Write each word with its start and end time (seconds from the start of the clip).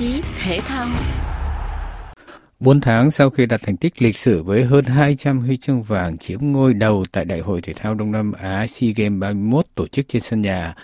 chí 0.00 0.20
thể 0.38 0.60
thao. 0.60 0.88
4 2.60 2.80
tháng 2.80 3.10
sau 3.10 3.30
khi 3.30 3.46
đạt 3.46 3.60
thành 3.62 3.76
tích 3.76 4.02
lịch 4.02 4.18
sử 4.18 4.42
với 4.42 4.64
hơn 4.64 4.84
200 4.84 5.40
huy 5.40 5.56
chương 5.56 5.82
vàng 5.82 6.18
chiếm 6.18 6.38
ngôi 6.42 6.74
đầu 6.74 7.04
tại 7.12 7.24
Đại 7.24 7.40
hội 7.40 7.60
Thể 7.60 7.72
thao 7.72 7.94
Đông 7.94 8.12
Nam 8.12 8.32
Á 8.32 8.66
SEA 8.66 8.90
Games 8.96 9.20
31 9.20 9.66
tổ 9.74 9.88
chức 9.88 10.08
trên 10.08 10.22
sân 10.22 10.42
nhà, 10.42 10.74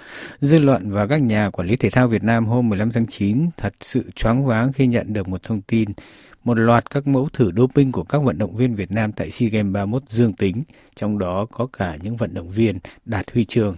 dư 0.40 0.59
luận 0.59 0.91
và 0.91 1.06
các 1.06 1.23
nhà 1.23 1.50
quản 1.50 1.68
lý 1.68 1.77
thể 1.77 1.91
thao 1.91 2.09
Việt 2.09 2.23
Nam 2.23 2.46
hôm 2.46 2.68
15 2.68 2.92
tháng 2.92 3.06
9 3.06 3.48
thật 3.56 3.74
sự 3.80 4.10
choáng 4.14 4.46
váng 4.46 4.73
khi 4.73 4.87
nhận 4.87 5.12
được 5.12 5.28
một 5.28 5.42
thông 5.42 5.60
tin 5.60 5.88
một 6.45 6.59
loạt 6.59 6.91
các 6.91 7.06
mẫu 7.06 7.28
thử 7.33 7.51
doping 7.56 7.92
của 7.92 8.05
các 8.05 8.19
vận 8.19 8.38
động 8.38 8.56
viên 8.56 8.74
Việt 8.74 8.92
Nam 8.92 9.12
tại 9.12 9.30
SEA 9.30 9.48
Games 9.48 9.73
31 9.73 10.02
dương 10.09 10.33
tính, 10.33 10.62
trong 10.95 11.19
đó 11.19 11.46
có 11.52 11.66
cả 11.66 11.96
những 12.02 12.16
vận 12.16 12.34
động 12.34 12.51
viên 12.51 12.78
đạt 13.05 13.30
huy 13.33 13.45
chương. 13.45 13.77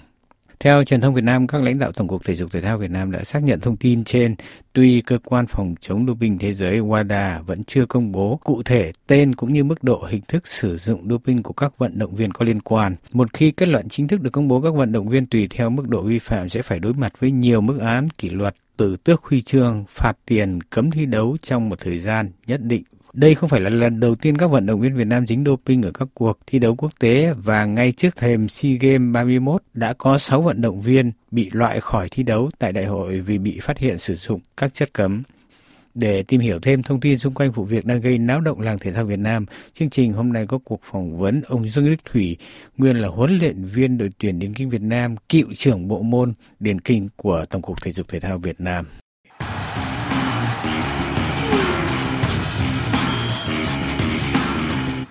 Theo 0.61 0.85
truyền 0.85 1.01
thông 1.01 1.15
Việt 1.15 1.25
Nam, 1.25 1.47
các 1.47 1.63
lãnh 1.63 1.79
đạo 1.79 1.93
Tổng 1.93 2.09
cục 2.09 2.25
Thể 2.25 2.35
dục 2.35 2.53
Thể 2.53 2.61
thao 2.61 2.79
Việt 2.79 2.91
Nam 2.91 3.11
đã 3.11 3.25
xác 3.25 3.43
nhận 3.43 3.61
thông 3.61 3.77
tin 3.77 4.05
trên, 4.05 4.35
tuy 4.73 5.01
cơ 5.01 5.19
quan 5.25 5.47
phòng 5.47 5.75
chống 5.81 6.07
doping 6.07 6.39
thế 6.39 6.55
giới 6.55 6.81
WADA 6.81 7.43
vẫn 7.43 7.65
chưa 7.65 7.87
công 7.87 8.13
bố 8.13 8.41
cụ 8.45 8.63
thể 8.63 8.93
tên 9.07 9.35
cũng 9.35 9.53
như 9.53 9.65
mức 9.65 9.85
độ 9.85 10.07
hình 10.09 10.23
thức 10.29 10.47
sử 10.47 10.77
dụng 10.77 11.09
doping 11.11 11.43
của 11.43 11.53
các 11.53 11.79
vận 11.79 11.99
động 11.99 12.15
viên 12.15 12.33
có 12.33 12.45
liên 12.45 12.61
quan. 12.61 12.95
Một 13.13 13.33
khi 13.33 13.51
kết 13.51 13.69
luận 13.69 13.89
chính 13.89 14.09
thức 14.09 14.21
được 14.21 14.31
công 14.31 14.49
bố, 14.49 14.61
các 14.61 14.75
vận 14.75 14.93
động 14.93 15.09
viên 15.09 15.27
tùy 15.27 15.47
theo 15.51 15.71
mức 15.71 15.89
độ 15.89 16.03
vi 16.03 16.19
phạm 16.19 16.49
sẽ 16.49 16.63
phải 16.63 16.79
đối 16.79 16.93
mặt 16.93 17.13
với 17.21 17.31
nhiều 17.31 17.61
mức 17.61 17.79
án 17.79 18.09
kỷ 18.09 18.31
luật 18.31 18.55
từ 18.77 18.97
tước 18.97 19.25
huy 19.25 19.43
chương, 19.43 19.85
phạt 19.89 20.19
tiền, 20.27 20.61
cấm 20.61 20.91
thi 20.91 21.07
đấu 21.07 21.37
trong 21.43 21.69
một 21.69 21.81
thời 21.81 21.99
gian 21.99 22.31
nhất 22.47 22.61
định 22.63 22.83
đây 23.19 23.35
không 23.35 23.49
phải 23.49 23.61
là 23.61 23.71
lần 23.71 24.01
đầu 24.01 24.15
tiên 24.15 24.37
các 24.37 24.47
vận 24.47 24.67
động 24.67 24.81
viên 24.81 24.97
Việt 24.97 25.05
Nam 25.05 25.27
dính 25.27 25.45
doping 25.45 25.83
ở 25.83 25.91
các 25.91 26.09
cuộc 26.15 26.39
thi 26.47 26.59
đấu 26.59 26.75
quốc 26.75 26.93
tế 26.99 27.33
và 27.33 27.65
ngay 27.65 27.93
trước 27.93 28.17
thềm 28.17 28.49
SEA 28.49 28.73
Games 28.81 29.15
31 29.15 29.63
đã 29.75 29.93
có 29.93 30.19
6 30.19 30.43
vận 30.43 30.61
động 30.61 30.81
viên 30.81 31.11
bị 31.31 31.51
loại 31.53 31.81
khỏi 31.81 32.09
thi 32.11 32.23
đấu 32.23 32.51
tại 32.59 32.73
đại 32.73 32.85
hội 32.85 33.21
vì 33.21 33.39
bị 33.39 33.61
phát 33.61 33.79
hiện 33.79 33.99
sử 33.99 34.15
dụng 34.15 34.41
các 34.57 34.75
chất 34.75 34.93
cấm. 34.93 35.23
Để 35.95 36.23
tìm 36.23 36.41
hiểu 36.41 36.59
thêm 36.61 36.83
thông 36.83 37.01
tin 37.01 37.19
xung 37.19 37.35
quanh 37.35 37.53
vụ 37.53 37.65
việc 37.65 37.85
đang 37.85 38.01
gây 38.01 38.19
náo 38.19 38.41
động 38.41 38.61
làng 38.61 38.79
thể 38.79 38.93
thao 38.93 39.05
Việt 39.05 39.19
Nam, 39.19 39.47
chương 39.73 39.91
trình 39.91 40.13
hôm 40.13 40.33
nay 40.33 40.47
có 40.47 40.59
cuộc 40.65 40.81
phỏng 40.93 41.19
vấn 41.19 41.43
ông 41.49 41.69
Dương 41.69 41.91
Đức 41.91 42.05
Thủy, 42.13 42.37
nguyên 42.77 42.97
là 42.97 43.09
huấn 43.09 43.39
luyện 43.39 43.65
viên 43.65 43.99
đội 43.99 44.11
tuyển 44.19 44.39
điền 44.39 44.55
kinh 44.55 44.71
Việt 44.71 44.83
Nam, 44.83 45.17
cựu 45.29 45.47
trưởng 45.57 45.89
bộ 45.89 46.03
môn 46.03 46.33
điền 46.61 46.81
kinh 46.81 47.09
của 47.17 47.45
Tổng 47.51 47.63
cục 47.63 47.83
Thể 47.83 47.93
dục 47.93 48.09
Thể 48.09 48.21
thao 48.21 48.39
Việt 48.39 48.61
Nam. 48.61 48.85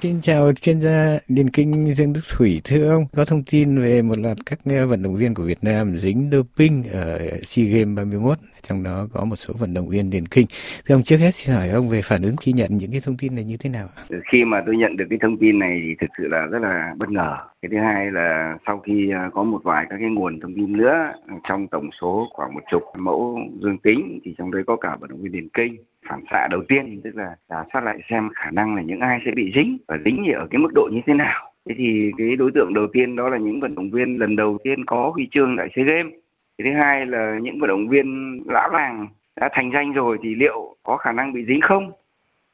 Xin 0.08 0.22
chào 0.22 0.54
chuyên 0.54 0.82
gia 0.82 1.20
điền 1.28 1.50
kinh 1.50 1.86
Dương 1.86 2.14
Đức 2.14 2.22
Thủy, 2.38 2.62
thưa 2.64 2.90
ông 2.90 3.04
có 3.16 3.26
thông 3.26 3.44
tin 3.52 3.82
về 3.82 4.02
một 4.02 4.20
loạt 4.20 4.38
các 4.46 4.60
ờ, 4.66 4.88
vận 4.88 5.04
động 5.04 5.16
viên 5.16 5.34
của 5.34 5.44
Việt 5.44 5.58
Nam 5.62 5.98
dính 5.98 6.30
doping 6.32 6.84
ở 6.94 7.18
SEA 7.44 7.66
Games 7.66 7.98
31 7.98 8.38
trong 8.62 8.84
đó 8.84 9.08
có 9.14 9.26
một 9.26 9.36
số 9.36 9.54
vận 9.60 9.74
động 9.74 9.88
viên 9.90 10.10
điền 10.10 10.26
kinh. 10.26 10.48
Thưa 10.86 10.96
ông, 10.96 11.04
trước 11.04 11.18
hết 11.18 11.32
xin 11.32 11.56
hỏi 11.56 11.70
ông 11.70 11.90
về 11.90 12.02
phản 12.04 12.22
ứng 12.22 12.36
khi 12.42 12.52
nhận 12.52 12.70
những 12.72 12.92
cái 12.92 13.02
thông 13.06 13.18
tin 13.18 13.36
này 13.36 13.44
như 13.44 13.58
thế 13.60 13.70
nào? 13.70 13.88
Khi 14.32 14.46
mà 14.46 14.64
tôi 14.66 14.76
nhận 14.78 14.98
được 14.98 15.06
cái 15.10 15.20
thông 15.22 15.38
tin 15.38 15.60
này 15.60 15.82
thì 15.84 15.96
thực 16.02 16.10
sự 16.18 16.28
là 16.28 16.46
rất 16.46 16.60
là 16.60 16.94
bất 16.98 17.10
ngờ. 17.10 17.38
Cái 17.62 17.70
thứ 17.72 17.78
hai 17.78 18.12
là 18.12 18.58
sau 18.66 18.80
khi 18.86 19.10
ờ, 19.10 19.30
có 19.34 19.44
một 19.44 19.62
vài 19.64 19.86
các 19.90 19.98
cái 20.00 20.10
nguồn 20.10 20.40
thông 20.40 20.56
tin 20.56 20.78
nữa 20.78 21.12
ờ, 21.28 21.36
trong 21.50 21.68
tổng 21.68 21.90
số 22.02 22.28
khoảng 22.34 22.54
một 22.54 22.64
chục 22.72 22.84
mẫu 22.98 23.40
dương 23.62 23.78
tính, 23.78 24.20
thì 24.24 24.36
trong 24.38 24.52
đấy 24.52 24.64
có 24.68 24.76
cả 24.76 24.98
vận 25.00 25.10
động 25.10 25.22
viên 25.22 25.32
điền 25.32 25.50
kinh 25.50 25.78
phản 26.10 26.24
xạ 26.32 26.48
đầu 26.52 26.64
tiên, 26.68 27.02
tức 27.04 27.16
là 27.16 27.36
giả 27.50 27.64
soát 27.74 27.82
lại 27.84 28.00
xem 28.10 28.30
khả 28.36 28.52
năng 28.52 28.76
là 28.76 28.82
những 28.82 29.00
ai 29.00 29.20
sẽ 29.26 29.32
bị 29.32 29.52
dính 29.56 29.78
và 29.88 29.98
dính 30.06 30.26
ở 30.36 30.48
cái 30.52 30.60
mức 30.60 30.72
độ 30.76 30.90
như 30.92 31.02
thế 31.06 31.14
nào. 31.14 31.52
Thế 31.70 31.76
thì 31.78 32.12
cái 32.18 32.36
đối 32.36 32.52
tượng 32.52 32.74
đầu 32.74 32.88
tiên 32.94 33.16
đó 33.16 33.30
là 33.30 33.38
những 33.38 33.60
vận 33.60 33.76
động 33.76 33.90
viên 33.90 34.20
lần 34.20 34.36
đầu 34.36 34.58
tiên 34.64 34.86
có 34.86 35.12
huy 35.16 35.28
chương 35.32 35.56
tại 35.58 35.70
SEA 35.76 35.86
Games. 35.86 36.14
Thứ 36.58 36.74
hai 36.74 37.06
là 37.06 37.40
những 37.42 37.60
vận 37.60 37.68
động 37.68 37.88
viên 37.88 38.40
lão 38.46 38.70
làng 38.70 39.08
đã 39.36 39.50
thành 39.52 39.72
danh 39.74 39.94
rồi 39.94 40.18
thì 40.22 40.36
liệu 40.36 40.76
có 40.84 40.98
khả 40.98 41.12
năng 41.12 41.34
bị 41.34 41.46
dính 41.46 41.62
không? 41.62 41.92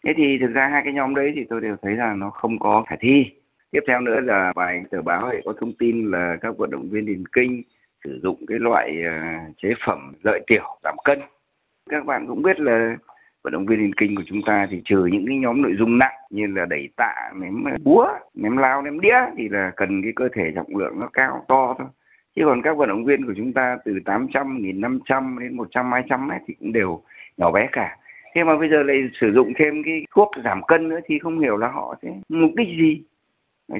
Thế 0.05 0.13
thì 0.17 0.37
thực 0.37 0.53
ra 0.53 0.67
hai 0.67 0.81
cái 0.83 0.93
nhóm 0.93 1.15
đấy 1.15 1.31
thì 1.35 1.45
tôi 1.49 1.61
đều 1.61 1.75
thấy 1.81 1.95
là 1.95 2.13
nó 2.13 2.29
không 2.29 2.59
có 2.59 2.83
khả 2.87 2.95
thi. 2.99 3.25
Tiếp 3.71 3.79
theo 3.87 4.01
nữa 4.01 4.19
là 4.19 4.53
bài 4.55 4.83
tờ 4.91 5.01
báo 5.01 5.25
ấy 5.25 5.41
có 5.45 5.53
thông 5.59 5.73
tin 5.73 6.11
là 6.11 6.37
các 6.41 6.57
vận 6.57 6.71
động 6.71 6.89
viên 6.89 7.05
điền 7.05 7.23
kinh 7.25 7.61
sử 8.03 8.19
dụng 8.23 8.45
cái 8.47 8.59
loại 8.59 9.03
à, 9.05 9.45
chế 9.61 9.73
phẩm 9.85 10.13
lợi 10.23 10.41
tiểu 10.47 10.63
giảm 10.83 10.95
cân. 11.03 11.19
Các 11.89 12.05
bạn 12.05 12.27
cũng 12.27 12.41
biết 12.41 12.59
là 12.59 12.97
vận 13.43 13.53
động 13.53 13.65
viên 13.65 13.79
điền 13.79 13.93
kinh 13.93 14.15
của 14.15 14.23
chúng 14.27 14.41
ta 14.45 14.67
thì 14.71 14.81
trừ 14.85 15.05
những 15.05 15.25
cái 15.27 15.37
nhóm 15.37 15.61
nội 15.61 15.75
dung 15.77 15.97
nặng 15.97 16.15
như 16.29 16.47
là 16.47 16.65
đẩy 16.65 16.89
tạ 16.95 17.13
ném 17.35 17.63
ờ, 17.63 17.71
búa 17.83 18.07
ném 18.33 18.57
lao 18.57 18.81
ném 18.81 18.99
đĩa 18.99 19.19
thì 19.37 19.49
là 19.49 19.71
cần 19.75 20.01
cái 20.03 20.11
cơ 20.15 20.29
thể 20.33 20.51
trọng 20.55 20.75
lượng 20.75 20.99
nó 20.99 21.09
cao 21.13 21.45
to 21.47 21.75
thôi. 21.77 21.87
Chứ 22.35 22.41
còn 22.45 22.61
các 22.61 22.77
vận 22.77 22.89
động 22.89 23.05
viên 23.05 23.25
của 23.25 23.33
chúng 23.37 23.53
ta 23.53 23.77
từ 23.85 23.99
800, 24.05 24.53
1500 24.53 25.37
đến 25.39 25.57
100, 25.57 25.91
200 25.91 26.27
mét 26.27 26.41
thì 26.47 26.53
cũng 26.59 26.73
đều 26.73 27.01
nhỏ 27.37 27.51
bé 27.51 27.67
cả. 27.71 27.97
Thế 28.35 28.43
mà 28.43 28.57
bây 28.57 28.69
giờ 28.69 28.83
lại 28.83 29.09
sử 29.21 29.33
dụng 29.33 29.53
thêm 29.57 29.83
cái 29.83 30.05
thuốc 30.15 30.31
giảm 30.43 30.63
cân 30.63 30.89
nữa 30.89 30.99
thì 31.05 31.19
không 31.19 31.39
hiểu 31.39 31.57
là 31.57 31.67
họ 31.67 31.95
sẽ 32.01 32.09
mục 32.29 32.51
đích 32.55 32.67
gì. 32.67 33.01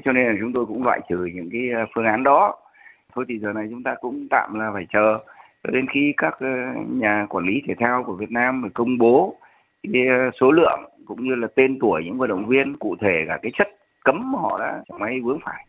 Cho 0.04 0.12
nên 0.12 0.26
là 0.26 0.34
chúng 0.40 0.52
tôi 0.52 0.66
cũng 0.66 0.84
loại 0.84 1.00
trừ 1.08 1.24
những 1.34 1.50
cái 1.52 1.70
ờ, 1.70 1.86
phương 1.94 2.04
án 2.04 2.22
đó. 2.22 2.56
Thôi 3.14 3.24
thì 3.28 3.38
giờ 3.38 3.52
này 3.52 3.66
chúng 3.70 3.82
ta 3.82 3.94
cũng 4.00 4.26
tạm 4.30 4.58
là 4.58 4.70
phải 4.72 4.86
chờ. 4.92 5.18
Cho 5.64 5.70
đến 5.70 5.86
khi 5.92 6.14
các 6.16 6.36
ờ, 6.40 6.48
nhà 6.88 7.26
quản 7.28 7.44
lý 7.44 7.62
thể 7.66 7.74
thao 7.78 8.04
của 8.04 8.16
Việt 8.16 8.30
Nam 8.30 8.70
công 8.74 8.98
bố 8.98 9.36
cái 9.92 10.06
ờ, 10.06 10.30
số 10.40 10.52
lượng 10.52 10.80
cũng 11.04 11.24
như 11.24 11.34
là 11.34 11.48
tên 11.54 11.78
tuổi 11.80 12.04
những 12.04 12.18
vận 12.18 12.28
động 12.28 12.46
viên, 12.46 12.76
cụ 12.76 12.96
thể 13.00 13.24
cả 13.28 13.38
cái 13.42 13.52
chất 13.58 13.68
cấm 14.04 14.34
họ 14.34 14.58
đã 14.58 14.82
chẳng 14.88 14.98
may 14.98 15.20
vướng 15.20 15.38
phải. 15.44 15.66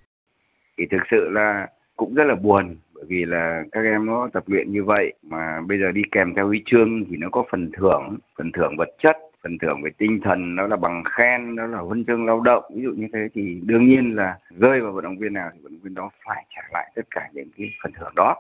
Thì 0.77 0.85
thực 0.91 1.01
sự 1.11 1.29
là 1.29 1.67
cũng 1.95 2.15
rất 2.15 2.23
là 2.23 2.35
buồn, 2.35 2.75
bởi 2.93 3.03
vì 3.07 3.25
là 3.25 3.63
các 3.71 3.81
em 3.81 4.05
nó 4.05 4.29
tập 4.33 4.43
luyện 4.47 4.71
như 4.71 4.83
vậy 4.83 5.13
mà 5.21 5.61
bây 5.67 5.79
giờ 5.79 5.91
đi 5.91 6.01
kèm 6.11 6.33
theo 6.35 6.47
huy 6.47 6.63
chương 6.65 7.05
thì 7.09 7.17
nó 7.17 7.29
có 7.29 7.43
phần 7.51 7.71
thưởng 7.73 8.17
phần 8.37 8.51
thưởng 8.51 8.75
vật 8.77 8.89
chất, 8.99 9.17
phần 9.43 9.57
thưởng 9.57 9.81
về 9.83 9.91
tinh 9.97 10.19
thần, 10.23 10.55
nó 10.55 10.67
là 10.67 10.75
bằng 10.75 11.03
khen, 11.03 11.55
nó 11.55 11.67
là 11.67 11.77
huân 11.77 12.05
chương 12.05 12.25
lao 12.25 12.41
động. 12.41 12.63
Ví 12.75 12.83
dụ 12.83 12.91
như 12.91 13.07
thế 13.13 13.27
thì 13.33 13.61
đương 13.65 13.85
nhiên 13.87 14.15
là 14.15 14.37
rơi 14.49 14.81
vào 14.81 14.91
vận 14.91 15.03
động 15.03 15.17
viên 15.17 15.33
nào 15.33 15.49
thì 15.53 15.59
vận 15.63 15.71
động 15.73 15.81
viên 15.83 15.93
đó 15.93 16.09
phải 16.25 16.45
trả 16.55 16.61
lại 16.73 16.91
tất 16.95 17.05
cả 17.11 17.29
những 17.33 17.49
cái 17.57 17.71
phần 17.83 17.91
thưởng 17.99 18.13
đó. 18.15 18.35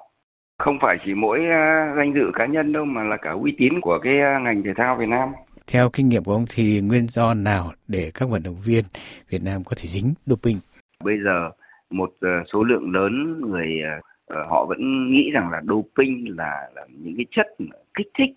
Không 0.57 0.77
phải 0.81 0.97
chỉ 1.05 1.13
mỗi 1.13 1.45
ờ, 1.45 1.95
danh 1.97 2.13
dự 2.13 2.31
cá 2.33 2.45
nhân 2.45 2.71
đâu 2.73 2.85
mà 2.85 3.03
là 3.03 3.17
cả 3.17 3.31
uy 3.31 3.55
tín 3.57 3.81
của 3.81 3.99
cái 3.99 4.19
ờ, 4.19 4.39
ngành 4.39 4.63
thể 4.63 4.73
thao 4.73 4.95
Việt 4.95 5.09
Nam 5.09 5.29
theo 5.67 5.89
kinh 5.89 6.09
nghiệm 6.09 6.23
của 6.23 6.33
ông 6.33 6.45
thì 6.49 6.81
nguyên 6.81 7.07
do 7.07 7.33
nào 7.33 7.71
để 7.87 8.11
các 8.13 8.29
vận 8.29 8.43
động 8.43 8.61
viên 8.65 8.83
Việt 9.29 9.43
Nam 9.43 9.63
có 9.63 9.75
thể 9.77 9.87
dính 9.87 10.13
doping? 10.25 10.57
Bây 11.03 11.15
giờ 11.23 11.49
một 11.89 12.13
ờ, 12.21 12.43
số 12.53 12.63
lượng 12.63 12.91
lớn 12.91 13.41
người 13.41 13.81
ờ, 13.83 14.01
ờ, 14.25 14.45
họ 14.49 14.65
vẫn 14.65 15.11
nghĩ 15.11 15.31
rằng 15.31 15.51
là 15.51 15.61
doping 15.67 16.37
là, 16.37 16.69
là 16.75 16.85
những 16.89 17.15
cái 17.17 17.25
chất 17.31 17.47
kích 17.93 18.07
thích 18.17 18.29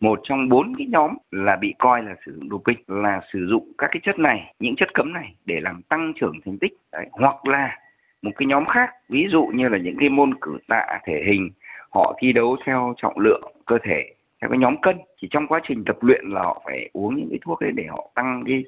một 0.00 0.20
trong 0.22 0.48
bốn 0.48 0.76
cái 0.78 0.86
nhóm 0.86 1.10
là 1.30 1.56
bị 1.56 1.74
coi 1.78 2.02
là 2.02 2.14
sử 2.26 2.32
dụng 2.34 2.48
doping 2.50 2.78
là 2.86 3.20
sử 3.32 3.46
dụng 3.46 3.72
các 3.78 3.90
cái 3.92 4.00
chất 4.04 4.18
này 4.18 4.54
những 4.60 4.76
chất 4.76 4.94
cấm 4.94 5.12
này 5.12 5.34
để 5.44 5.60
làm 5.60 5.82
tăng 5.82 6.12
trưởng 6.20 6.40
thành 6.44 6.58
tích 6.58 6.72
Đấy. 6.92 7.06
hoặc 7.12 7.46
là 7.46 7.78
một 8.22 8.30
cái 8.36 8.46
nhóm 8.46 8.64
khác 8.66 8.90
ví 9.08 9.26
dụ 9.30 9.46
như 9.54 9.68
là 9.68 9.78
những 9.78 9.96
cái 10.00 10.08
môn 10.08 10.34
cử 10.40 10.58
tạ 10.68 11.00
thể 11.06 11.22
hình 11.26 11.50
họ 11.90 12.16
thi 12.20 12.32
đấu 12.32 12.56
theo 12.66 12.94
trọng 12.96 13.18
lượng 13.18 13.42
cơ 13.66 13.78
thể 13.84 14.14
theo 14.44 14.50
cái 14.50 14.58
nhóm 14.58 14.80
cân, 14.80 14.96
chỉ 15.20 15.28
trong 15.30 15.46
quá 15.46 15.60
trình 15.68 15.84
tập 15.84 15.96
luyện 16.00 16.24
là 16.24 16.42
họ 16.42 16.62
phải 16.64 16.90
uống 16.92 17.16
những 17.16 17.28
cái 17.30 17.38
thuốc 17.42 17.60
đấy 17.60 17.70
để 17.74 17.84
họ 17.88 18.10
tăng 18.14 18.44
cái 18.46 18.64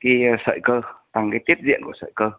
cái 0.00 0.24
ờ, 0.24 0.36
sợi 0.46 0.60
cơ, 0.62 0.80
tăng 1.12 1.30
cái 1.30 1.40
tiết 1.46 1.58
diện 1.66 1.80
của 1.84 1.92
sợi 2.00 2.12
cơ. 2.14 2.30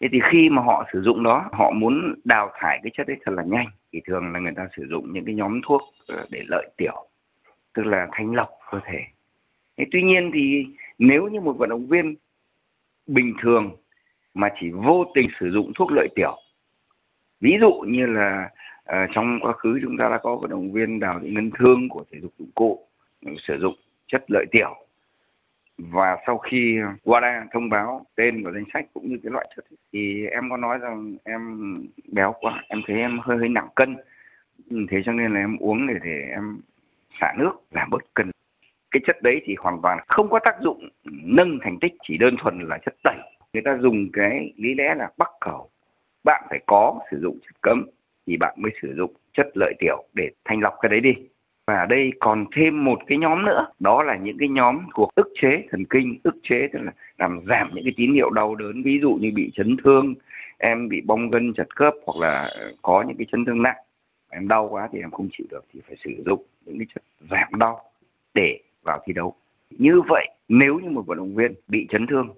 Thế 0.00 0.08
thì 0.12 0.20
khi 0.30 0.48
mà 0.50 0.62
họ 0.62 0.84
sử 0.92 1.02
dụng 1.02 1.22
đó, 1.22 1.48
họ 1.52 1.70
muốn 1.70 2.14
đào 2.24 2.50
thải 2.54 2.80
cái 2.82 2.90
chất 2.94 3.08
đấy 3.08 3.16
thật 3.24 3.32
là 3.32 3.42
nhanh. 3.42 3.66
Thì 3.92 4.00
thường 4.06 4.32
là 4.32 4.38
người 4.38 4.52
ta 4.56 4.68
sử 4.76 4.86
dụng 4.90 5.12
những 5.12 5.24
cái 5.24 5.34
nhóm 5.34 5.60
thuốc 5.66 5.82
ờ, 6.08 6.26
để 6.30 6.42
lợi 6.46 6.70
tiểu, 6.76 7.06
tức 7.74 7.86
là 7.86 8.08
thanh 8.12 8.34
lọc 8.34 8.50
cơ 8.70 8.80
thể. 8.84 9.00
Thế 9.76 9.84
tuy 9.92 10.02
nhiên 10.02 10.30
thì 10.34 10.66
nếu 10.98 11.28
như 11.28 11.40
một 11.40 11.52
vận 11.58 11.70
động 11.70 11.86
viên 11.86 12.14
bình 13.06 13.34
thường 13.42 13.76
mà 14.34 14.48
chỉ 14.60 14.70
vô 14.70 15.04
tình 15.14 15.26
sử 15.40 15.50
dụng 15.50 15.72
thuốc 15.74 15.92
lợi 15.92 16.08
tiểu, 16.14 16.36
ví 17.40 17.56
dụ 17.60 17.72
như 17.86 18.06
là 18.06 18.50
à, 18.84 19.08
trong 19.14 19.38
quá 19.42 19.52
khứ 19.52 19.78
chúng 19.82 19.96
ta 19.98 20.08
đã 20.08 20.18
có 20.18 20.36
vận 20.36 20.50
động 20.50 20.72
viên 20.72 21.00
đào 21.00 21.20
thị 21.22 21.30
ngân 21.30 21.50
thương 21.58 21.88
của 21.88 22.04
thể 22.12 22.20
dục 22.20 22.32
dụng 22.38 22.50
cụ 22.54 22.86
sử 23.48 23.58
dụng 23.58 23.74
chất 24.06 24.24
lợi 24.28 24.46
tiểu. 24.50 24.74
Và 25.78 26.16
sau 26.26 26.38
khi 26.38 26.78
WADA 27.04 27.46
thông 27.52 27.68
báo 27.68 28.06
tên 28.14 28.42
của 28.42 28.52
danh 28.52 28.64
sách 28.72 28.86
cũng 28.94 29.08
như 29.08 29.18
cái 29.22 29.32
loại 29.32 29.48
chất 29.56 29.64
thì 29.92 30.26
em 30.26 30.50
có 30.50 30.56
nói 30.56 30.78
rằng 30.78 31.16
em 31.24 31.42
béo 32.12 32.34
quá 32.40 32.64
em 32.68 32.82
thấy 32.86 32.96
em 32.96 33.18
hơi 33.22 33.38
hơi 33.38 33.48
nặng 33.48 33.68
cân. 33.74 33.96
Ừ, 34.70 34.76
thế 34.90 35.02
cho 35.04 35.12
nên 35.12 35.34
là 35.34 35.40
em 35.40 35.56
uống 35.56 35.86
để 35.86 35.94
để 36.04 36.28
em 36.30 36.60
xả 37.20 37.34
nước 37.38 37.52
giảm 37.70 37.90
bớt 37.90 38.14
cân. 38.14 38.30
Cái 38.90 39.00
chất 39.06 39.22
đấy 39.22 39.40
thì 39.44 39.54
hoàn 39.58 39.82
toàn 39.82 39.98
không 40.08 40.30
có 40.30 40.38
tác 40.44 40.54
dụng 40.60 40.88
nâng 41.24 41.58
thành 41.62 41.78
tích 41.80 41.92
chỉ 42.02 42.18
đơn 42.18 42.36
thuần 42.38 42.58
là 42.68 42.78
chất 42.78 42.94
tẩy. 43.04 43.16
Người 43.52 43.62
ta 43.62 43.76
dùng 43.76 44.12
cái 44.12 44.52
lý 44.56 44.74
lẽ 44.74 44.94
là 44.94 45.10
bắc 45.18 45.30
cầu 45.40 45.70
bạn 46.24 46.46
phải 46.50 46.60
có 46.66 47.00
sử 47.10 47.20
dụng 47.20 47.38
chất 47.42 47.60
cấm 47.60 47.86
thì 48.26 48.36
bạn 48.36 48.54
mới 48.56 48.72
sử 48.82 48.94
dụng 48.96 49.12
chất 49.34 49.46
lợi 49.54 49.74
tiểu 49.78 50.04
để 50.14 50.30
thanh 50.44 50.60
lọc 50.60 50.74
cái 50.80 50.88
đấy 50.90 51.00
đi. 51.00 51.14
Và 51.66 51.74
ở 51.74 51.86
đây 51.86 52.12
còn 52.20 52.44
thêm 52.56 52.84
một 52.84 52.98
cái 53.06 53.18
nhóm 53.18 53.44
nữa 53.44 53.66
đó 53.78 54.02
là 54.02 54.16
những 54.16 54.38
cái 54.38 54.48
nhóm 54.48 54.78
thuộc 54.94 55.14
ức 55.14 55.28
chế 55.40 55.64
thần 55.70 55.84
kinh. 55.84 56.18
Ức 56.22 56.36
chế 56.42 56.68
tức 56.72 56.78
là 56.82 56.92
làm 57.18 57.40
giảm 57.48 57.70
những 57.74 57.84
cái 57.84 57.92
tín 57.96 58.14
hiệu 58.14 58.30
đau 58.30 58.54
đớn 58.54 58.82
ví 58.82 58.98
dụ 59.00 59.18
như 59.20 59.30
bị 59.34 59.50
chấn 59.54 59.76
thương 59.84 60.14
em 60.62 60.88
bị 60.88 61.00
bong 61.04 61.30
gân 61.30 61.54
chật 61.54 61.76
khớp 61.76 61.94
hoặc 62.06 62.26
là 62.26 62.42
ờ, 62.42 62.72
có 62.82 63.04
những 63.08 63.16
cái 63.16 63.26
chấn 63.32 63.44
thương 63.44 63.62
nặng. 63.62 63.76
Em 64.30 64.48
đau 64.48 64.68
quá 64.68 64.88
thì 64.92 65.00
em 65.00 65.10
không 65.10 65.28
chịu 65.32 65.46
được 65.50 65.64
thì 65.72 65.80
phải 65.88 65.96
sử 66.04 66.10
dụng 66.26 66.44
những 66.66 66.78
cái 66.78 66.86
chất 66.94 67.02
giảm 67.30 67.58
đau 67.58 67.80
để 68.34 68.60
vào 68.82 69.00
thi 69.06 69.12
đấu. 69.12 69.34
Như 69.70 70.00
vậy, 70.08 70.28
nếu 70.48 70.78
như 70.78 70.90
một 70.90 71.06
vận 71.06 71.18
động 71.18 71.34
viên 71.34 71.54
bị 71.68 71.86
chấn 71.90 72.06
thương 72.06 72.28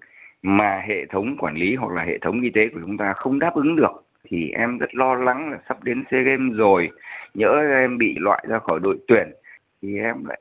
mà 0.43 0.83
hệ 0.87 1.07
thống 1.07 1.37
quản 1.39 1.55
lý 1.55 1.75
hoặc 1.75 1.93
là 1.93 2.05
hệ 2.05 2.19
thống 2.19 2.41
y 2.41 2.51
tế 2.51 2.69
của 2.69 2.81
chúng 2.81 2.97
ta 2.97 3.13
không 3.13 3.39
đáp 3.39 3.55
ứng 3.55 3.77
được 3.77 4.05
thì 4.25 4.51
em 4.51 4.79
rất 4.79 4.95
lo 4.95 5.15
lắng 5.15 5.51
là 5.51 5.59
sắp 5.69 5.85
đến 5.85 6.05
SEA 6.11 6.23
Games 6.23 6.57
rồi, 6.57 6.91
nhỡ 7.35 7.63
em 7.81 7.99
bị 7.99 8.15
loại 8.19 8.45
ra 8.49 8.59
khỏi 8.59 8.81
đội 8.83 8.99
tuyển 9.09 9.31
thì 9.83 9.99
em 9.99 10.25
lại 10.25 10.41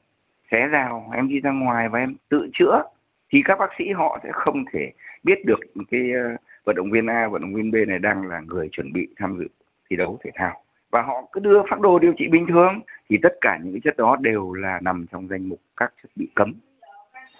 xé 0.51 0.67
rào, 0.67 1.11
em 1.15 1.27
đi 1.27 1.39
ra 1.39 1.51
ngoài 1.51 1.89
và 1.89 1.99
em 1.99 2.15
tự 2.29 2.49
chữa. 2.53 2.83
Thì 3.29 3.41
các 3.45 3.59
bác 3.59 3.69
sĩ 3.77 3.91
họ 3.91 4.19
sẽ 4.23 4.29
không 4.33 4.65
thể 4.73 4.91
biết 5.23 5.45
được 5.45 5.59
cái 5.91 6.11
ờ, 6.11 6.35
vận 6.65 6.75
động 6.75 6.91
viên 6.91 7.07
A, 7.07 7.27
vận 7.27 7.41
động 7.41 7.53
viên 7.53 7.71
B 7.71 7.75
này 7.87 7.99
đang 7.99 8.27
là 8.27 8.39
người 8.39 8.69
chuẩn 8.71 8.93
bị 8.93 9.07
tham 9.17 9.37
dự 9.39 9.47
thi 9.89 9.95
đấu 9.95 10.19
thể 10.23 10.31
thao. 10.35 10.63
Và 10.91 11.01
họ 11.01 11.27
cứ 11.31 11.39
đưa 11.39 11.61
phác 11.69 11.79
đồ 11.79 11.99
điều 11.99 12.13
trị 12.17 12.27
bình 12.27 12.47
thường 12.47 12.81
thì 13.09 13.17
tất 13.21 13.33
cả 13.41 13.59
những 13.63 13.81
chất 13.81 13.97
đó 13.97 14.17
đều 14.21 14.53
là 14.53 14.79
nằm 14.81 15.05
trong 15.11 15.27
danh 15.27 15.49
mục 15.49 15.59
các 15.77 15.93
chất 16.03 16.09
bị 16.15 16.27
cấm. 16.35 16.53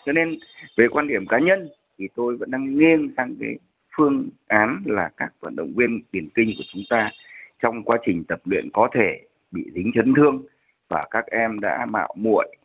Cho 0.06 0.12
nên 0.12 0.36
về 0.78 0.88
quan 0.88 1.08
điểm 1.08 1.26
cá 1.28 1.40
nhân 1.40 1.70
thì 1.98 2.08
tôi 2.16 2.38
vẫn 2.38 2.52
đang 2.52 2.76
nghiêng 2.76 3.14
sang 3.18 3.36
cái 3.40 3.58
phương 3.98 4.30
án 4.48 4.84
là 4.86 5.10
các 5.18 5.34
vận 5.40 5.56
động 5.56 5.74
viên 5.76 6.02
điển 6.12 6.30
kinh 6.36 6.54
của 6.58 6.64
chúng 6.74 6.84
ta 6.90 7.12
trong 7.62 7.84
quá 7.84 7.98
trình 8.06 8.24
tập 8.28 8.42
luyện 8.46 8.70
có 8.74 8.90
thể 8.94 9.22
bị 9.52 9.64
dính 9.76 9.92
chấn 9.96 10.14
thương 10.16 10.44
và 10.90 11.08
các 11.12 11.26
em 11.26 11.60
đã 11.60 11.86
mạo 11.90 12.16
muội 12.18 12.56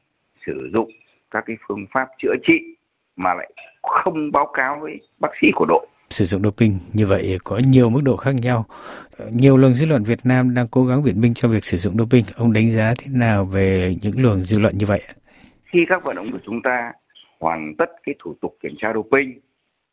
sử 0.47 0.71
dụng 0.73 0.91
các 1.31 1.45
cái 1.47 1.57
phương 1.69 1.87
pháp 1.93 2.09
chữa 2.23 2.35
trị 2.47 2.59
mà 3.17 3.35
lại 3.35 3.51
không 3.83 4.33
báo 4.33 4.51
cáo 4.55 4.79
với 4.81 5.01
bác 5.21 5.31
sĩ 5.41 5.49
của 5.55 5.67
đội 5.69 5.87
sử 6.11 6.25
dụng 6.25 6.43
doping 6.43 6.79
như 6.93 7.07
vậy 7.07 7.39
có 7.45 7.61
nhiều 7.67 7.91
mức 7.91 8.01
độ 8.05 8.17
khác 8.17 8.35
nhau. 8.35 8.65
Nhiều 9.33 9.57
luồng 9.57 9.73
dư 9.73 9.87
luận 9.87 10.05
Việt 10.05 10.19
Nam 10.25 10.55
đang 10.55 10.67
cố 10.71 10.85
gắng 10.85 11.03
biện 11.05 11.21
minh 11.21 11.35
cho 11.35 11.49
việc 11.49 11.65
sử 11.65 11.77
dụng 11.77 11.95
doping. 11.95 12.25
Ông 12.37 12.53
đánh 12.53 12.71
giá 12.71 12.95
thế 12.99 13.13
nào 13.15 13.45
về 13.45 13.95
những 14.03 14.23
luồng 14.23 14.37
dư 14.37 14.59
luận 14.59 14.79
như 14.79 14.87
vậy? 14.87 15.01
Khi 15.65 15.79
các 15.89 16.05
vận 16.05 16.17
động 16.17 16.33
của 16.33 16.39
chúng 16.47 16.63
ta 16.63 16.93
hoàn 17.41 17.75
tất 17.79 17.91
cái 18.07 18.15
thủ 18.19 18.35
tục 18.41 18.57
kiểm 18.63 18.75
tra 18.79 18.93
doping, 18.95 19.41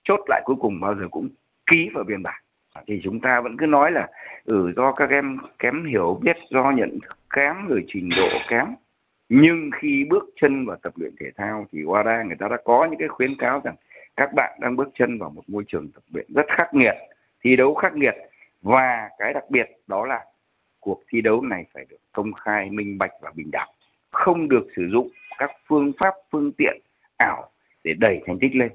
chốt 0.06 0.20
lại 0.28 0.42
cuối 0.46 0.56
cùng 0.60 0.80
bao 0.80 0.96
giờ 0.96 1.08
cũng 1.12 1.30
ký 1.66 1.90
vào 1.94 2.04
biên 2.04 2.24
bản. 2.24 2.42
Thì 2.88 3.02
chúng 3.04 3.20
ta 3.20 3.42
vẫn 3.42 3.58
cứ 3.58 3.66
nói 3.66 3.92
là 3.92 4.08
ừ 4.46 4.74
do 4.76 4.92
các 4.92 5.10
em 5.10 5.38
kém 5.60 5.86
hiểu 5.86 6.20
biết, 6.22 6.38
do 6.50 6.72
nhận 6.72 7.00
thức 7.00 7.18
kém 7.36 7.68
rồi 7.68 7.86
trình 7.88 8.10
độ 8.18 8.28
kém. 8.50 8.66
Nhưng 9.30 9.70
khi 9.82 10.06
bước 10.10 10.24
chân 10.42 10.66
vào 10.66 10.78
tập 10.82 10.94
luyện 10.96 11.16
thể 11.20 11.32
thao 11.36 11.66
thì 11.72 11.80
WADA 11.80 12.28
người 12.28 12.36
ta 12.40 12.48
đã 12.48 12.58
có 12.66 12.86
những 12.86 13.00
cái 13.00 13.08
khuyến 13.08 13.36
cáo 13.38 13.62
rằng 13.64 13.76
các 14.16 14.34
bạn 14.34 14.60
đang 14.62 14.76
bước 14.76 14.90
chân 14.94 15.20
vào 15.20 15.30
một 15.30 15.44
môi 15.48 15.64
trường 15.68 15.92
tập 15.92 16.04
luyện 16.14 16.26
rất 16.36 16.46
khắc 16.58 16.74
nghiệt, 16.74 16.96
thi 17.44 17.56
đấu 17.56 17.76
khắc 17.76 17.96
nghiệt. 17.96 18.16
Và 18.62 19.10
cái 19.18 19.34
đặc 19.34 19.44
biệt 19.50 19.70
đó 19.88 20.06
là 20.06 20.26
cuộc 20.80 21.04
thi 21.10 21.22
đấu 21.22 21.42
này 21.42 21.66
phải 21.74 21.86
được 21.90 21.98
công 22.12 22.34
khai, 22.34 22.70
minh 22.70 22.98
bạch 22.98 23.12
và 23.22 23.32
bình 23.36 23.52
đẳng. 23.52 23.70
Không 24.12 24.50
được 24.50 24.68
sử 24.76 24.88
dụng 24.92 25.10
các 25.38 25.52
phương 25.68 25.92
pháp, 26.00 26.14
phương 26.32 26.52
tiện, 26.58 26.78
ảo 27.18 27.50
để 27.84 27.94
đẩy 27.94 28.22
thành 28.26 28.40
tích 28.40 28.56
lên 28.56 28.72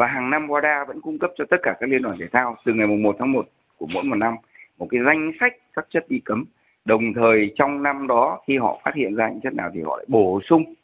và 0.00 0.06
hàng 0.06 0.30
năm 0.30 0.46
WADA 0.46 0.84
vẫn 0.86 1.00
cung 1.00 1.18
cấp 1.18 1.30
cho 1.36 1.44
tất 1.50 1.56
cả 1.62 1.76
các 1.80 1.90
liên 1.90 2.02
đoàn 2.02 2.16
thể 2.20 2.26
thao 2.32 2.56
từ 2.64 2.74
ngày 2.74 2.86
1 2.86 3.16
tháng 3.18 3.32
1 3.32 3.48
của 3.76 3.86
mỗi 3.86 4.04
một 4.04 4.14
năm 4.14 4.34
một 4.78 4.86
cái 4.90 5.00
danh 5.06 5.32
sách 5.40 5.52
các 5.72 5.86
chất 5.90 6.06
bị 6.08 6.22
cấm. 6.24 6.44
Đồng 6.84 7.14
thời 7.14 7.52
trong 7.56 7.82
năm 7.82 8.06
đó 8.06 8.40
khi 8.46 8.58
họ 8.58 8.80
phát 8.84 8.94
hiện 8.94 9.14
ra 9.14 9.28
những 9.28 9.40
chất 9.40 9.54
nào 9.54 9.70
thì 9.74 9.82
họ 9.82 9.96
lại 9.96 10.06
bổ 10.08 10.40
sung. 10.48 10.74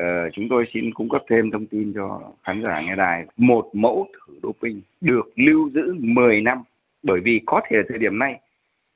Uh, 0.00 0.04
chúng 0.32 0.48
tôi 0.50 0.64
xin 0.74 0.94
cung 0.94 1.08
cấp 1.08 1.22
thêm 1.28 1.50
thông 1.50 1.66
tin 1.66 1.92
cho 1.94 2.20
khán 2.44 2.62
giả 2.62 2.80
nghe 2.80 2.96
đài. 2.96 3.26
Một 3.36 3.70
mẫu 3.72 4.06
thử 4.12 4.34
doping 4.42 4.80
được 5.00 5.32
lưu 5.36 5.70
giữ 5.70 5.94
10 5.98 6.40
năm 6.40 6.62
bởi 7.02 7.20
vì 7.20 7.40
có 7.46 7.60
thể 7.68 7.76
thời 7.88 7.98
điểm 7.98 8.18
này 8.18 8.40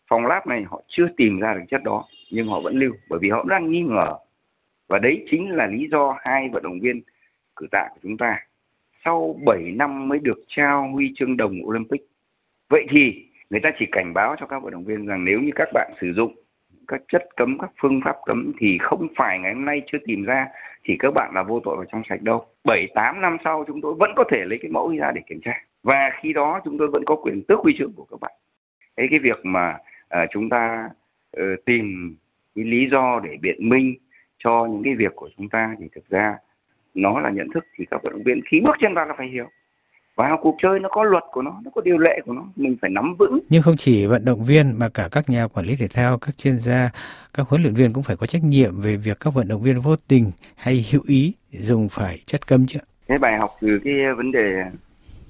phòng 0.09 0.27
lab 0.27 0.47
này 0.47 0.65
họ 0.69 0.83
chưa 0.89 1.07
tìm 1.17 1.41
ra 1.41 1.55
được 1.55 1.65
chất 1.71 1.83
đó 1.85 2.05
nhưng 2.31 2.49
họ 2.49 2.61
vẫn 2.61 2.79
lưu 2.79 2.93
bởi 3.09 3.19
vì 3.23 3.31
họ 3.31 3.45
đang 3.49 3.71
nghi 3.71 3.81
ngờ. 3.81 4.15
Và 4.89 4.99
đấy 4.99 5.25
chính 5.31 5.51
là 5.51 5.67
lý 5.67 5.89
do 5.91 6.17
hai 6.21 6.49
vận 6.53 6.63
động 6.63 6.81
viên 6.81 7.01
cử 7.57 7.67
tạ 7.71 7.89
của 7.93 8.01
chúng 8.03 8.17
ta 8.17 8.39
sau 9.07 9.37
7 9.45 9.73
năm 9.77 10.09
mới 10.09 10.19
được 10.19 10.39
trao 10.49 10.89
huy 10.93 11.13
chương 11.17 11.37
đồng 11.37 11.53
Olympic. 11.65 12.01
Vậy 12.69 12.87
thì 12.91 13.29
người 13.51 13.61
ta 13.61 13.71
chỉ 13.79 13.87
cảnh 13.93 14.15
báo 14.15 14.37
cho 14.41 14.47
các 14.47 14.63
vận 14.63 14.73
động 14.73 14.85
viên 14.85 15.07
rằng 15.07 15.25
nếu 15.25 15.41
như 15.41 15.51
các 15.55 15.69
bạn 15.75 15.93
sử 16.01 16.13
dụng 16.13 16.35
các 16.89 17.03
chất 17.13 17.29
cấm, 17.37 17.59
các 17.59 17.71
phương 17.81 18.01
pháp 18.05 18.17
cấm 18.27 18.53
thì 18.59 18.79
không 18.79 19.09
phải 19.17 19.39
ngày 19.39 19.55
hôm 19.55 19.65
nay 19.65 19.83
chưa 19.87 19.99
tìm 20.07 20.25
ra 20.25 20.47
thì 20.85 20.97
các 20.99 21.11
bạn 21.15 21.35
là 21.35 21.43
vô 21.43 21.61
tội 21.61 21.77
và 21.77 21.85
trong 21.93 22.03
sạch 22.09 22.23
đâu. 22.23 22.47
7 22.65 22.87
8 22.95 23.21
năm 23.21 23.37
sau 23.45 23.65
chúng 23.67 23.81
tôi 23.81 23.95
vẫn 23.95 24.11
có 24.17 24.25
thể 24.31 24.45
lấy 24.45 24.59
cái 24.63 24.71
mẫu 24.71 24.97
ra 24.97 25.13
để 25.15 25.21
kiểm 25.29 25.41
tra. 25.45 25.53
Và 25.83 26.11
khi 26.21 26.33
đó 26.33 26.61
chúng 26.65 26.79
tôi 26.79 26.89
vẫn 26.93 27.03
có 27.07 27.17
quyền 27.17 27.43
tước 27.43 27.59
huy 27.59 27.75
chương 27.79 27.93
của 27.93 28.07
các 28.11 28.21
bạn. 28.21 28.33
Thế 28.97 29.07
cái 29.11 29.19
việc 29.19 29.41
mà 29.43 29.79
à, 30.09 30.27
chúng 30.31 30.49
ta 30.49 30.89
uh, 31.37 31.65
tìm 31.65 32.17
cái 32.55 32.65
lý 32.65 32.89
do 32.91 33.21
để 33.25 33.37
biện 33.41 33.69
minh 33.69 33.95
cho 34.39 34.67
những 34.71 34.83
cái 34.83 34.95
việc 34.95 35.13
của 35.17 35.31
chúng 35.37 35.49
ta 35.49 35.77
thì 35.79 35.89
thực 35.95 36.09
ra 36.09 36.37
nó 36.97 37.21
là 37.21 37.31
nhận 37.31 37.49
thức 37.55 37.65
thì 37.79 37.85
các 37.91 38.03
vận 38.03 38.13
động 38.13 38.23
viên 38.23 38.41
khi 38.51 38.61
bước 38.61 38.77
chân 38.81 38.95
vào 38.95 39.07
là 39.07 39.15
phải 39.19 39.29
hiểu. 39.29 39.49
Vào 40.17 40.39
cuộc 40.43 40.57
chơi 40.63 40.81
nó 40.81 40.89
có 40.93 41.05
luật 41.05 41.25
của 41.33 41.43
nó 41.43 41.61
nó 41.65 41.71
có 41.75 41.81
điều 41.81 41.99
lệ 41.99 42.21
của 42.27 42.33
nó 42.33 42.45
mình 42.57 42.77
phải 42.81 42.91
nắm 42.91 43.15
vững. 43.19 43.39
Nhưng 43.49 43.63
không 43.63 43.77
chỉ 43.77 44.07
vận 44.07 44.25
động 44.25 44.45
viên 44.45 44.79
mà 44.79 44.89
cả 44.95 45.09
các 45.13 45.31
nhà 45.31 45.47
quản 45.55 45.67
lý 45.67 45.77
thể 45.77 45.87
thao 45.95 46.19
các 46.19 46.39
chuyên 46.39 46.59
gia 46.59 46.91
các 47.35 47.49
huấn 47.49 47.63
luyện 47.63 47.75
viên 47.75 47.93
cũng 47.93 48.03
phải 48.03 48.17
có 48.17 48.27
trách 48.27 48.45
nhiệm 48.45 48.73
về 48.81 48.97
việc 48.97 49.17
các 49.21 49.35
vận 49.35 49.49
động 49.49 49.63
viên 49.63 49.81
vô 49.81 49.97
tình 50.09 50.31
hay 50.57 50.87
hữu 50.93 51.03
ý 51.07 51.35
dùng 51.49 51.89
phải 51.89 52.19
chất 52.27 52.47
cấm 52.47 52.67
chứ 52.67 52.79
cái 53.09 53.19
bài 53.19 53.39
học 53.39 53.57
từ 53.61 53.79
cái 53.85 53.95
vấn 54.17 54.33
đề 54.33 54.63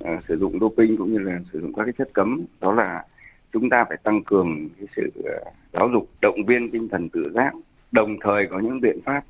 uh, 0.04 0.24
sử 0.28 0.38
dụng 0.38 0.58
doping 0.60 0.96
cũng 0.96 1.12
như 1.12 1.18
là 1.18 1.40
sử 1.52 1.60
dụng 1.60 1.72
các 1.76 1.84
cái 1.84 1.92
chất 1.98 2.08
cấm 2.12 2.44
đó 2.60 2.72
là 2.72 3.04
chúng 3.52 3.70
ta 3.70 3.84
phải 3.88 3.96
tăng 4.02 4.24
cường 4.24 4.68
cái 4.78 4.86
sự 4.96 5.10
uh, 5.18 5.54
giáo 5.72 5.88
dục 5.88 6.08
động 6.20 6.44
viên 6.46 6.70
tinh 6.70 6.88
thần 6.88 7.08
tự 7.08 7.32
giác. 7.34 7.52
Đồng 7.92 8.16
thời 8.20 8.46
có 8.50 8.58
những 8.58 8.80
biện 8.80 8.98
pháp 9.04 9.24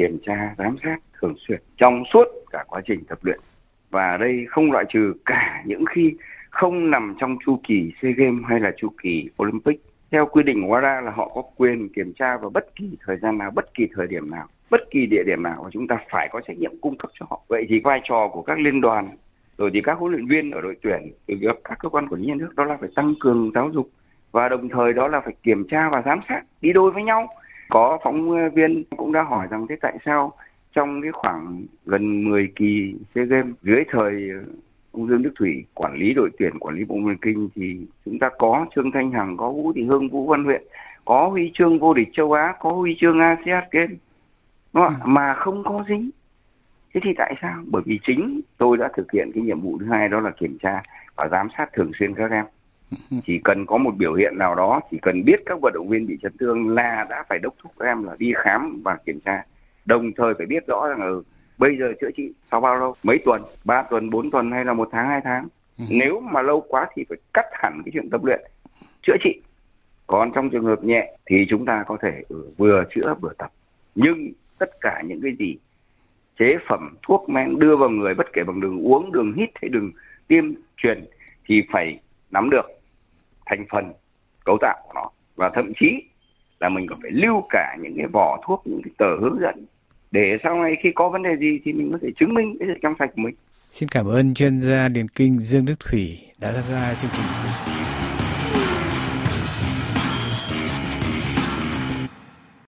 kiểm 0.00 0.18
tra 0.26 0.54
giám 0.58 0.76
sát 0.84 0.96
thường 1.20 1.34
xuyên 1.48 1.60
trong 1.76 2.02
suốt 2.12 2.24
cả 2.50 2.64
quá 2.68 2.80
trình 2.86 3.04
tập 3.08 3.18
luyện 3.22 3.40
và 3.90 4.16
đây 4.16 4.46
không 4.48 4.72
loại 4.72 4.84
trừ 4.88 5.14
cả 5.26 5.62
những 5.66 5.84
khi 5.94 6.14
không 6.50 6.90
nằm 6.90 7.14
trong 7.20 7.36
chu 7.46 7.60
kỳ 7.68 7.92
SEA 8.02 8.12
Games 8.16 8.42
hay 8.48 8.60
là 8.60 8.72
chu 8.76 8.88
kỳ 9.02 9.28
Olympic. 9.42 9.80
Theo 10.10 10.26
quy 10.26 10.42
định 10.42 10.62
của 10.62 10.76
WADA 10.76 11.00
là 11.00 11.10
họ 11.10 11.30
có 11.34 11.42
quyền 11.56 11.88
kiểm 11.88 12.12
tra 12.12 12.36
vào 12.36 12.50
bất 12.50 12.76
kỳ 12.76 12.90
thời 13.06 13.16
gian 13.16 13.38
nào, 13.38 13.50
bất 13.50 13.74
kỳ 13.74 13.88
thời 13.94 14.06
điểm 14.06 14.30
nào, 14.30 14.46
bất 14.70 14.80
kỳ 14.90 15.06
địa 15.06 15.22
điểm 15.26 15.42
nào 15.42 15.60
và 15.64 15.70
chúng 15.72 15.86
ta 15.86 15.98
phải 16.10 16.28
có 16.32 16.40
trách 16.40 16.58
nhiệm 16.58 16.78
cung 16.80 16.98
cấp 16.98 17.10
cho 17.20 17.26
họ. 17.30 17.40
Vậy 17.48 17.66
thì 17.68 17.80
vai 17.80 18.00
trò 18.04 18.28
của 18.32 18.42
các 18.42 18.58
liên 18.58 18.80
đoàn 18.80 19.08
rồi 19.58 19.70
thì 19.74 19.80
các 19.80 19.98
huấn 19.98 20.12
luyện 20.12 20.26
viên 20.26 20.50
ở 20.50 20.60
đội 20.60 20.76
tuyển 20.82 21.12
từ 21.26 21.34
các 21.64 21.78
cơ 21.78 21.88
quan 21.88 22.08
quản 22.08 22.20
lý 22.20 22.26
nhà 22.26 22.34
nước 22.34 22.54
đó 22.56 22.64
là 22.64 22.76
phải 22.80 22.88
tăng 22.94 23.14
cường 23.20 23.50
giáo 23.54 23.70
dục 23.70 23.90
và 24.32 24.48
đồng 24.48 24.68
thời 24.68 24.92
đó 24.92 25.08
là 25.08 25.20
phải 25.20 25.34
kiểm 25.42 25.64
tra 25.70 25.88
và 25.88 26.02
giám 26.04 26.20
sát 26.28 26.42
đi 26.60 26.72
đôi 26.72 26.90
với 26.90 27.02
nhau 27.02 27.28
có 27.70 27.98
phóng 28.04 28.50
viên 28.54 28.84
cũng 28.96 29.12
đã 29.12 29.22
hỏi 29.22 29.46
rằng 29.50 29.66
thế 29.68 29.76
tại 29.80 29.98
sao 30.04 30.32
trong 30.72 31.02
cái 31.02 31.12
khoảng 31.12 31.64
gần 31.86 32.24
10 32.24 32.52
kỳ 32.56 32.94
SEA 33.14 33.24
Games 33.24 33.54
dưới 33.62 33.84
thời 33.90 34.30
ông 34.92 35.08
Dương 35.08 35.22
Đức 35.22 35.32
Thủy 35.38 35.64
quản 35.74 35.94
lý 35.94 36.14
đội 36.14 36.30
tuyển 36.38 36.58
quản 36.58 36.74
lý 36.74 36.84
bộ 36.84 36.96
môn 36.96 37.16
kinh 37.16 37.48
thì 37.54 37.86
chúng 38.04 38.18
ta 38.18 38.30
có 38.38 38.66
Trương 38.74 38.90
Thanh 38.90 39.10
Hằng 39.10 39.36
có 39.36 39.50
Vũ 39.50 39.72
Thị 39.72 39.84
Hương 39.84 40.08
Vũ 40.08 40.26
Văn 40.26 40.44
Huyện 40.44 40.62
có 41.04 41.28
huy 41.28 41.52
chương 41.54 41.78
vô 41.78 41.94
địch 41.94 42.08
châu 42.12 42.32
Á 42.32 42.54
có 42.60 42.70
huy 42.70 42.96
chương 43.00 43.18
ASEAN 43.18 43.64
Games 43.70 43.98
đúng 44.72 44.84
không? 44.84 44.94
Ừ. 44.94 45.06
mà 45.06 45.34
không 45.34 45.64
có 45.64 45.84
dính 45.88 46.10
thế 46.94 47.00
thì 47.04 47.10
tại 47.18 47.34
sao 47.40 47.62
bởi 47.66 47.82
vì 47.86 48.00
chính 48.06 48.40
tôi 48.58 48.76
đã 48.76 48.88
thực 48.96 49.12
hiện 49.12 49.30
cái 49.34 49.44
nhiệm 49.44 49.60
vụ 49.60 49.78
thứ 49.78 49.86
hai 49.86 50.08
đó 50.08 50.20
là 50.20 50.30
kiểm 50.30 50.58
tra 50.62 50.82
và 51.16 51.28
giám 51.28 51.48
sát 51.58 51.72
thường 51.72 51.90
xuyên 51.98 52.14
các 52.14 52.30
em 52.30 52.44
chỉ 53.26 53.40
cần 53.44 53.66
có 53.66 53.78
một 53.78 53.96
biểu 53.96 54.14
hiện 54.14 54.38
nào 54.38 54.54
đó 54.54 54.80
chỉ 54.90 54.98
cần 55.02 55.24
biết 55.24 55.42
các 55.46 55.58
vận 55.62 55.72
động 55.74 55.88
viên 55.88 56.06
bị 56.06 56.18
chấn 56.22 56.32
thương 56.40 56.68
là 56.68 57.06
đã 57.10 57.24
phải 57.28 57.38
đốc 57.38 57.54
thúc 57.62 57.72
các 57.78 57.86
em 57.86 58.04
là 58.04 58.16
đi 58.18 58.32
khám 58.36 58.80
và 58.84 58.98
kiểm 59.06 59.20
tra. 59.20 59.44
Đồng 59.84 60.12
thời 60.16 60.34
phải 60.34 60.46
biết 60.46 60.66
rõ 60.66 60.88
rằng 60.88 61.00
ừ, 61.00 61.22
bây 61.58 61.76
giờ 61.78 61.92
chữa 62.00 62.10
trị 62.16 62.32
sau 62.50 62.60
bao 62.60 62.76
lâu? 62.78 62.94
Mấy 63.02 63.18
tuần? 63.24 63.42
Ba 63.64 63.82
tuần 63.82 64.10
bốn 64.10 64.30
tuần 64.30 64.50
hay 64.52 64.64
là 64.64 64.72
một 64.72 64.88
tháng 64.92 65.08
hai 65.08 65.20
tháng? 65.24 65.48
Ừ. 65.78 65.84
nếu 65.90 66.20
mà 66.20 66.42
lâu 66.42 66.60
quá 66.68 66.86
thì 66.94 67.04
phải 67.08 67.18
cắt 67.34 67.46
hẳn 67.52 67.82
cái 67.84 67.90
chuyện 67.94 68.10
tập 68.10 68.24
luyện 68.24 68.40
chữa 69.02 69.16
trị. 69.24 69.40
Còn 70.06 70.32
trong 70.32 70.50
trường 70.50 70.64
hợp 70.64 70.84
nhẹ 70.84 71.16
thì 71.26 71.46
chúng 71.50 71.66
ta 71.66 71.84
có 71.86 71.96
thể 72.02 72.22
ừ, 72.28 72.50
vừa 72.56 72.84
chữa 72.94 73.14
vừa 73.20 73.32
tập. 73.38 73.52
Nhưng 73.94 74.32
tất 74.58 74.80
cả 74.80 75.02
những 75.06 75.20
cái 75.22 75.32
gì 75.38 75.56
chế 76.38 76.56
phẩm 76.68 76.96
thuốc 77.02 77.28
men 77.28 77.58
đưa 77.58 77.76
vào 77.76 77.88
người 77.88 78.14
bất 78.14 78.26
kể 78.32 78.42
bằng 78.44 78.60
đường 78.60 78.86
uống 78.86 79.12
đường 79.12 79.32
hít 79.36 79.50
hay 79.54 79.68
đường 79.68 79.92
tiêm 80.28 80.44
truyền 80.76 81.04
thì 81.44 81.62
phải 81.72 82.00
nắm 82.30 82.50
được 82.50 82.79
thành 83.50 83.64
phần 83.70 83.92
cấu 84.44 84.58
tạo 84.60 84.76
của 84.86 84.92
nó 84.94 85.10
và 85.36 85.50
thậm 85.54 85.72
chí 85.80 85.86
là 86.60 86.68
mình 86.68 86.86
còn 86.90 86.98
phải 87.02 87.10
lưu 87.10 87.46
cả 87.50 87.76
những 87.80 87.94
cái 87.96 88.06
vỏ 88.06 88.40
thuốc, 88.46 88.62
những 88.64 88.82
cái 88.84 88.92
tờ 88.98 89.16
hướng 89.20 89.38
dẫn 89.40 89.66
để 90.10 90.38
sau 90.42 90.62
này 90.62 90.76
khi 90.82 90.88
có 90.94 91.08
vấn 91.08 91.22
đề 91.22 91.36
gì 91.40 91.60
thì 91.64 91.72
mình 91.72 91.92
có 91.92 91.98
thể 92.02 92.08
chứng 92.20 92.34
minh 92.34 92.56
cái 92.60 92.68
sự 92.72 92.78
trong 92.82 92.94
sạch 92.98 93.10
của 93.16 93.22
mình. 93.22 93.34
Xin 93.72 93.88
cảm 93.88 94.06
ơn 94.06 94.34
chuyên 94.34 94.60
gia 94.62 94.88
điền 94.88 95.08
kinh 95.08 95.36
Dương 95.36 95.64
Đức 95.64 95.80
Thủy 95.90 96.18
đã 96.38 96.52
tham 96.52 96.64
gia 96.70 96.94
chương 96.94 97.10
trình. 97.14 98.19